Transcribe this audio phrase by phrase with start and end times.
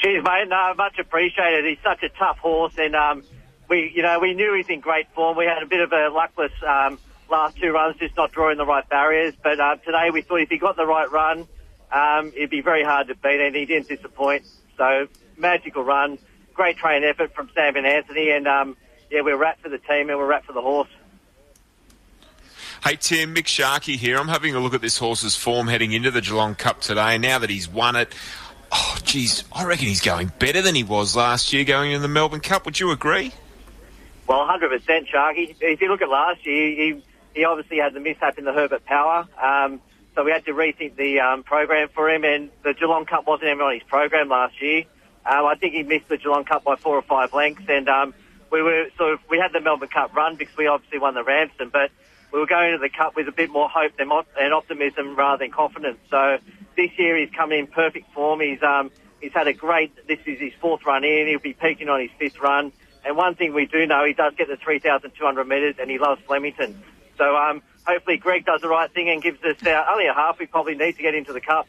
[0.00, 0.48] Cheers, mate.
[0.48, 1.64] No, much appreciated.
[1.66, 3.22] He's such a tough horse, and um,
[3.68, 5.36] we, you know, we knew he's in great form.
[5.36, 6.98] We had a bit of a luckless um,
[7.30, 9.34] last two runs, just not drawing the right barriers.
[9.42, 11.46] But uh, today we thought if he got the right run,
[11.92, 14.44] um, it'd be very hard to beat, and he didn't disappoint.
[14.78, 16.18] So magical run,
[16.54, 18.76] great train effort from Sam and Anthony, and um,
[19.10, 20.88] yeah, we're rapt for the team and we're rapt for the horse.
[22.82, 24.16] Hey Tim, Mick Sharkey here.
[24.16, 27.18] I'm having a look at this horse's form heading into the Geelong Cup today.
[27.18, 28.14] Now that he's won it,
[28.72, 32.08] oh geez, I reckon he's going better than he was last year going in the
[32.08, 32.64] Melbourne Cup.
[32.64, 33.32] Would you agree?
[34.26, 35.56] Well, 100% Sharky.
[35.60, 37.02] If you look at last year, he,
[37.34, 39.26] he obviously had the mishap in the Herbert Power.
[39.42, 39.80] Um,
[40.14, 43.50] so we had to rethink the um, program for him, and the Geelong Cup wasn't
[43.50, 44.84] even on his program last year.
[45.26, 48.14] Um, I think he missed the Geelong Cup by four or five lengths, and um,
[48.50, 51.70] we were of we had the Melbourne Cup run because we obviously won the Ramsden,
[51.70, 51.90] but
[52.32, 55.50] we were going into the Cup with a bit more hope and optimism rather than
[55.50, 55.98] confidence.
[56.10, 56.38] So
[56.80, 58.40] this year he's come in perfect form.
[58.40, 59.94] He's um, he's had a great.
[60.06, 61.26] This is his fourth run in.
[61.26, 62.72] He'll be peaking on his fifth run.
[63.04, 66.20] And one thing we do know, he does get the 3,200 metres, and he loves
[66.26, 66.82] Flemington.
[67.16, 70.38] So um, hopefully Greg does the right thing and gives us uh, only a half
[70.38, 71.66] we probably need to get into the Cup.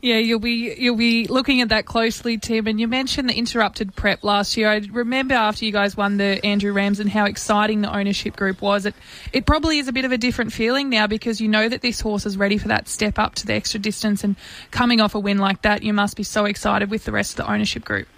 [0.00, 2.66] Yeah, you'll be you'll be looking at that closely, Tim.
[2.66, 4.68] And you mentioned the interrupted prep last year.
[4.68, 8.86] I remember after you guys won the Andrew Ramsden how exciting the ownership group was.
[8.86, 8.94] It
[9.32, 12.00] it probably is a bit of a different feeling now because you know that this
[12.00, 14.24] horse is ready for that step up to the extra distance.
[14.24, 14.36] And
[14.70, 17.44] coming off a win like that, you must be so excited with the rest of
[17.44, 18.08] the ownership group.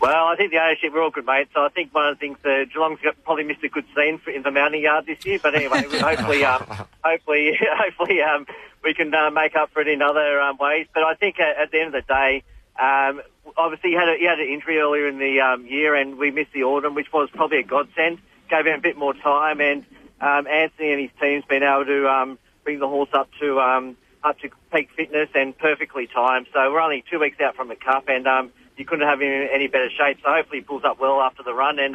[0.00, 1.50] Well, I think the ownership we're all good mates.
[1.54, 4.18] So I think one of the things uh, Geelong's got, probably missed a good scene
[4.18, 5.38] for, in the mounting yard this year.
[5.42, 6.64] But anyway, hopefully, um,
[7.04, 8.46] hopefully, hopefully, um,
[8.82, 10.86] we can uh, make up for it in other um, ways.
[10.92, 12.42] But I think at, at the end of the day,
[12.80, 13.20] um,
[13.56, 16.30] obviously he had a, he had an injury earlier in the um, year, and we
[16.30, 18.18] missed the autumn, which was probably a godsend.
[18.48, 19.84] Gave him a bit more time, and
[20.20, 23.96] um, Anthony and his team's been able to um, bring the horse up to um,
[24.24, 26.46] up to peak fitness and perfectly timed.
[26.52, 29.48] So we're only two weeks out from the cup, and you couldn't have him in
[29.52, 30.18] any better shape.
[30.24, 31.94] So hopefully he pulls up well after the run, and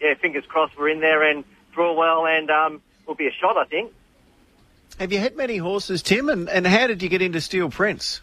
[0.00, 3.64] yeah, fingers crossed we're in there and draw well, and will be a shot, I
[3.64, 3.92] think.
[4.98, 6.28] Have you had many horses, Tim?
[6.28, 8.20] And, and how did you get into Steel Prince?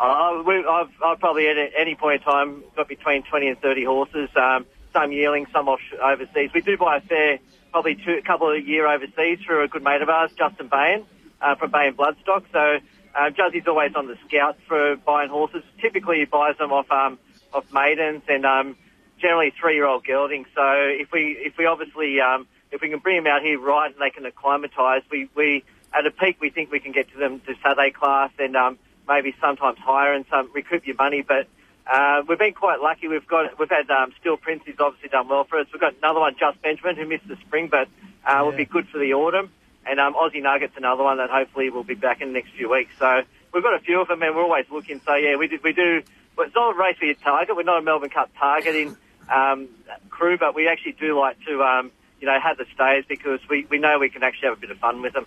[0.00, 3.84] Uh, we, I've, I've probably at any point in time got between 20 and 30
[3.84, 4.64] horses, um,
[4.94, 6.50] some yearling, some off overseas.
[6.54, 7.38] We do buy a fair,
[7.70, 11.04] probably two, a couple of year overseas through a good mate of ours, Justin Bain,
[11.42, 12.44] uh, from Bain Bloodstock.
[12.50, 12.78] So
[13.14, 15.62] uh, Juzzy's always on the scout for buying horses.
[15.82, 17.18] Typically he buys them off, um,
[17.52, 18.76] off maidens and um,
[19.20, 20.46] generally three-year-old geldings.
[20.54, 23.92] So if we, if we obviously, um, if we can bring them out here right
[23.92, 25.62] and they can acclimatise, we, we
[25.96, 28.78] at a peak, we think we can get to them to Saturday class and um,
[29.08, 31.22] maybe sometimes higher and some recoup your money.
[31.22, 31.46] But
[31.90, 33.08] uh, we've been quite lucky.
[33.08, 35.66] We've got we've had um, Steel Prince, who's obviously done well for us.
[35.72, 37.88] We've got another one, Just Benjamin, who missed the spring, but uh,
[38.26, 38.42] yeah.
[38.42, 39.50] will be good for the autumn.
[39.86, 42.70] And um, Aussie Nuggets, another one that hopefully will be back in the next few
[42.70, 42.92] weeks.
[42.98, 43.22] So
[43.52, 45.00] we've got a few of them, and we're always looking.
[45.04, 45.58] So yeah, we do.
[45.62, 46.02] We do
[46.36, 47.54] well, it's not a race for your target.
[47.54, 48.96] We're not a Melbourne Cup targeting
[49.32, 49.68] um,
[50.10, 53.66] crew, but we actually do like to, um, you know, have the stays because we,
[53.70, 55.26] we know we can actually have a bit of fun with them.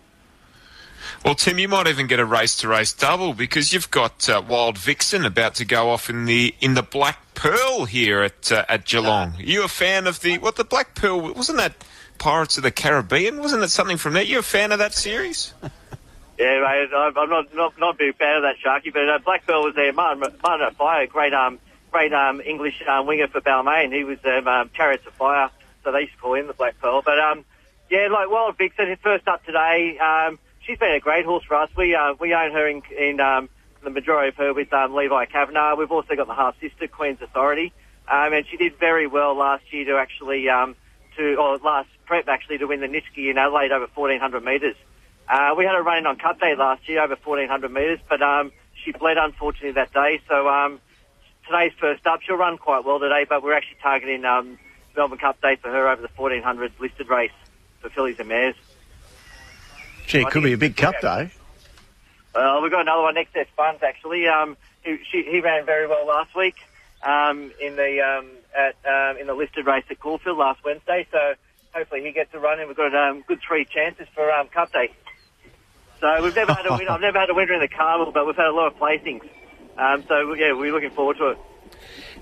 [1.23, 4.41] Well, Tim, you might even get a race to race double because you've got uh,
[4.47, 8.66] Wild Vixen about to go off in the in the Black Pearl here at uh,
[8.69, 9.35] at Geelong.
[9.38, 11.73] Are you a fan of the what the Black Pearl wasn't that
[12.18, 13.40] Pirates of the Caribbean?
[13.40, 14.23] Wasn't it something from there?
[14.23, 15.53] You a fan of that series?
[15.62, 15.69] yeah,
[16.40, 19.63] mate, I'm not not not a big fan of that Sharky, but uh, Black Pearl
[19.63, 19.94] was there.
[19.94, 21.59] Martin, Martin Offiah, great um
[21.91, 23.94] great um English um, winger for Balmain.
[23.94, 25.50] He was um, um, Chariots of Fire,
[25.84, 27.01] so they used to call him the Black Pearl.
[27.01, 27.45] But um
[27.89, 29.97] yeah, like Wild Vixen, first up today.
[29.97, 31.69] Um, she's been a great horse for us.
[31.75, 33.50] We uh, we own her in, in um,
[33.83, 35.75] the majority of her with um, Levi Kavanagh.
[35.75, 37.73] We've also got the half sister Queen's Authority,
[38.11, 40.75] um, and she did very well last year to actually um,
[41.17, 44.75] to or last prep actually to win the Nitschke in Adelaide over 1400 metres.
[45.29, 48.51] Uh, we had her running on Cup Day last year over 1400 metres, but um,
[48.83, 50.22] she bled unfortunately that day.
[50.27, 50.79] So um,
[51.45, 54.57] today's first up, she'll run quite well today, but we're actually targeting um,
[54.95, 57.31] Melbourne Cup Day for her over the 1400 listed race
[57.81, 58.56] for fillies and mares.
[60.07, 61.29] Gee, it could be a big cup though.
[62.34, 64.25] Well, we've got another one, Excess Funds, actually.
[64.28, 66.56] Um, he, she, he ran very well last week
[67.06, 71.06] um, in the um, at um, in the listed race at Caulfield last Wednesday.
[71.12, 71.33] So
[71.74, 74.71] hopefully he gets a run, and we've got um, good three chances for um, Cup
[74.71, 74.89] Day.
[76.00, 76.88] So we've never had a win.
[76.89, 79.27] I've never had a winner in the Carnival, but we've had a lot of placings.
[79.77, 81.38] Um, so yeah, we're looking forward to it.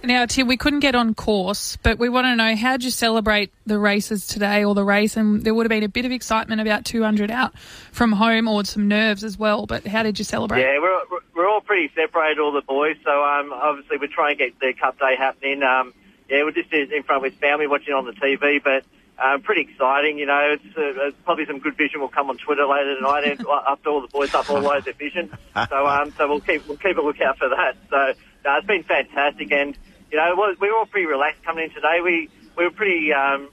[0.06, 2.92] Now, Tim, we couldn't get on course, but we want to know how did you
[2.92, 5.18] celebrate the races today or the race?
[5.18, 7.58] And there would have been a bit of excitement about 200 out
[7.92, 9.66] from home or some nerves as well.
[9.66, 10.62] But how did you celebrate?
[10.62, 11.02] Yeah, we're,
[11.36, 12.98] we're all pretty separated, all the boys.
[13.04, 15.64] So um, obviously we're trying to get the Cup Day happening.
[15.64, 15.94] Um,
[16.30, 18.84] yeah, we're just in front with family watching on the TV, but
[19.18, 20.18] um, pretty exciting.
[20.18, 23.46] You know, it's uh, probably some good vision will come on Twitter later tonight and
[23.68, 25.32] after all the boys up all their vision.
[25.70, 27.76] So um, so we'll keep we'll keep a lookout for that.
[27.90, 28.14] So
[28.44, 29.78] no, it's been fantastic, and
[30.12, 32.00] you know, was, we were all pretty relaxed coming in today.
[32.04, 33.50] We we were pretty, um,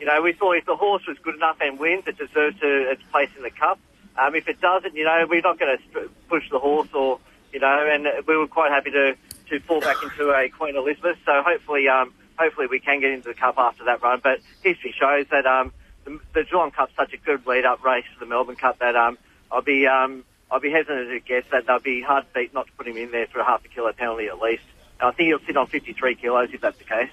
[0.00, 2.90] you know, we thought if the horse was good enough and wins, it deserves to
[2.90, 3.78] its place in the cup.
[4.18, 7.20] Um, if it doesn't, you know, we're not going to push the horse, or
[7.52, 9.16] you know, and we were quite happy to
[9.50, 11.18] to fall back into a Queen Elizabeth.
[11.24, 14.20] So hopefully, um, hopefully we can get into the cup after that run.
[14.22, 15.72] But history shows that um,
[16.04, 19.18] the, the Geelong Cup's such a good lead-up race to the Melbourne Cup that um,
[19.52, 22.66] I'll be um, I'll be hesitant to guess that they'll be hard to beat not
[22.66, 24.62] to put him in there for a half a kilo penalty at least.
[25.00, 27.10] I think he'll sit on 53 kilos if that's the case.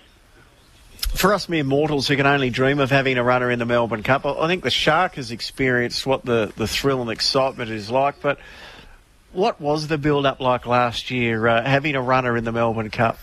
[1.15, 4.03] For us mere mortals who can only dream of having a runner in the Melbourne
[4.03, 8.21] Cup, I think the Shark has experienced what the, the thrill and excitement is like.
[8.21, 8.39] But
[9.31, 12.89] what was the build up like last year, uh, having a runner in the Melbourne
[12.89, 13.19] Cup?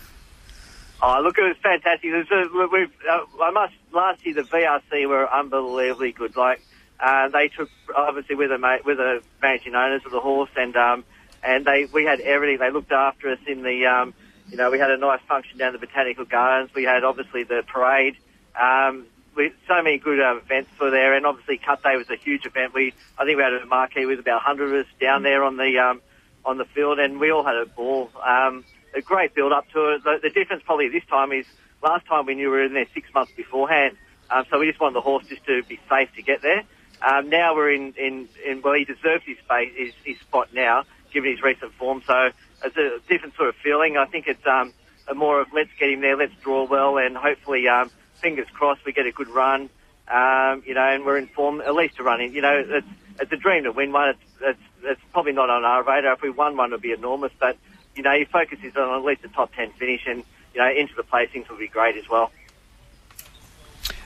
[1.01, 2.11] Oh, look, it was fantastic.
[2.11, 6.35] It was, uh, we've, uh, I must, last year the VRC were unbelievably good.
[6.35, 6.61] Like,
[6.99, 11.03] uh, they took, obviously, with the, with the managing owners of the horse and, um,
[11.43, 12.59] and they, we had everything.
[12.59, 14.13] They looked after us in the, um,
[14.51, 16.71] you know, we had a nice function down the Botanical Gardens.
[16.75, 18.17] We had obviously the parade.
[18.61, 19.05] Um,
[19.35, 22.45] we, so many good uh, events were there, and obviously Cup Day was a huge
[22.45, 22.73] event.
[22.73, 25.55] We, I think we had a marquee with about 100 of us down there on
[25.55, 26.01] the um,
[26.43, 28.09] on the field, and we all had a ball.
[28.21, 30.03] Um, a great build up to it.
[30.03, 31.45] The, the difference probably this time is
[31.81, 33.95] last time we knew we were in there six months beforehand,
[34.29, 36.63] um, so we just wanted the horse just to be safe to get there.
[37.01, 40.83] Um, now we're in, in, in well, he deserves his space, his, his spot now,
[41.13, 42.03] given his recent form.
[42.05, 42.31] So
[42.63, 43.97] it's a different sort of feeling.
[43.97, 44.73] I think it's um,
[45.07, 48.85] a more of let's get him there, let's draw well, and hopefully, um, fingers crossed,
[48.85, 49.69] we get a good run.
[50.07, 52.33] Um, you know, and we're in form at least to run in.
[52.33, 52.87] You know, it's
[53.19, 54.09] it's a dream to win one.
[54.09, 56.13] It's it's, it's probably not on our radar.
[56.13, 57.31] If we won one, it would be enormous.
[57.39, 57.57] But
[57.95, 60.23] you know, your focus is on at least a top ten finish, and
[60.53, 62.31] you know, into the placings would be great as well.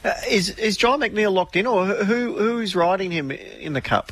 [0.03, 4.11] Uh, is is Jye McNeil locked in, or who who's riding him in the cup?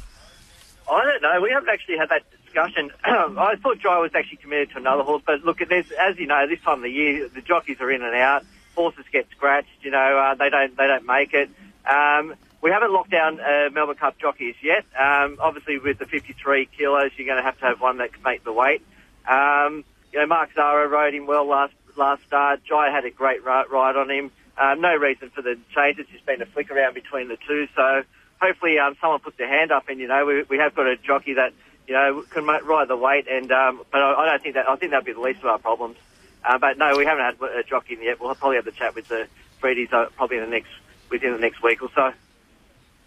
[0.92, 1.42] I don't know.
[1.42, 2.24] We haven't actually had that
[2.54, 2.92] discussion.
[3.04, 6.48] I thought Jye was actually committed to another horse, but look, there's, as you know,
[6.48, 8.46] this time of the year, the jockeys are in and out.
[8.76, 9.68] Horses get scratched.
[9.82, 11.50] You know, uh, they don't they don't make it.
[11.90, 14.86] Um, we haven't locked down uh, Melbourne Cup jockeys yet.
[14.98, 18.24] Um, obviously, with the 53 kilos, you're going to have to have one that can
[18.24, 18.82] make the weight.
[19.30, 22.62] Um, you know, Mark Zahra rode him well last last start.
[22.64, 24.32] Jye had a great ride on him.
[24.58, 26.00] Um, no reason for the change.
[26.00, 27.68] It's just been a flick around between the two.
[27.76, 28.04] So
[28.42, 30.98] hopefully, um, someone puts their hand up, and you know, we, we have got a
[30.98, 31.54] jockey that
[31.88, 33.28] you know can ride the weight.
[33.28, 35.46] And um, but I, I don't think that I think that'll be the least of
[35.46, 35.98] our problems.
[36.46, 38.20] Uh, but no, we haven't had a jockey yet.
[38.20, 39.28] We'll probably have the chat with the
[39.62, 40.72] Freedies uh, probably in the next
[41.10, 42.12] within the next week or so.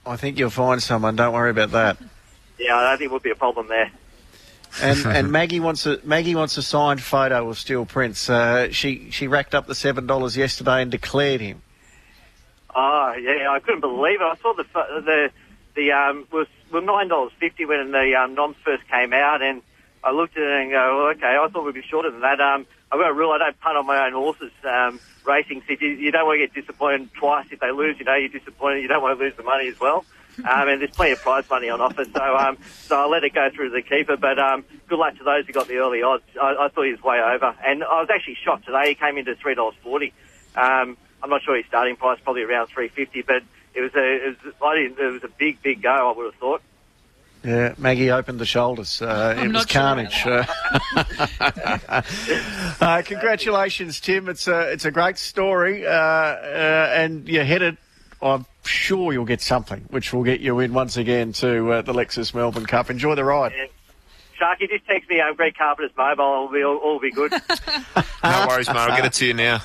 [0.07, 1.17] I think you'll find someone.
[1.17, 1.99] Don't worry about that.
[2.59, 3.91] Yeah, I don't think will be a problem there.
[4.81, 8.31] And and Maggie wants a Maggie wants a signed photo of Steel Prince.
[8.31, 11.63] Uh, she she racked up the seven dollars yesterday and declared him.
[12.75, 14.25] Oh yeah, I couldn't believe it.
[14.25, 15.31] I saw the the
[15.77, 19.63] the um was was nine dollars fifty when the um, noms first came out, and
[20.03, 22.41] I looked at it and go, well, okay, I thought we'd be shorter than that.
[22.41, 24.53] Um, I've got a rule: I don't punt on my own horses.
[24.65, 27.97] Um, racing, so you, you don't want to get disappointed twice if they lose.
[27.99, 28.83] You know, you're disappointed.
[28.83, 30.05] You don't want to lose the money as well.
[30.39, 33.33] Um, and there's plenty of prize money on offer, so um, so I let it
[33.33, 34.19] go through the keeper.
[34.19, 36.25] But um, good luck to those who got the early odds.
[36.39, 38.91] I, I thought he was way over, and I was actually shocked today.
[38.91, 40.13] He came into three dollars forty.
[40.55, 43.43] Um, I'm not sure his starting price probably around three fifty, but
[43.75, 45.91] it was a it was, I didn't, it was a big big go.
[45.91, 46.63] I would have thought.
[47.45, 49.01] Yeah, Maggie opened the shoulders.
[49.01, 50.13] Uh, it was carnage.
[50.13, 50.45] Sure
[52.81, 54.29] uh, congratulations, Tim.
[54.29, 57.77] It's a it's a great story, uh, uh and you're headed.
[58.23, 61.93] I'm sure you'll get something, which will get you in once again to uh, the
[61.93, 62.91] Lexus Melbourne Cup.
[62.91, 63.53] Enjoy the ride.
[63.57, 63.67] Yeah.
[64.41, 66.25] Sharky, just text me um, Greg Carpenter's mobile.
[66.25, 67.33] It'll be all, all be good.
[68.25, 68.77] no worries, mate.
[68.77, 69.61] I'll get it to you now.